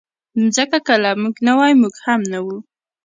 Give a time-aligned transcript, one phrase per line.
[0.41, 2.57] مځکه که له موږ نه وای، موږ هم نه وو.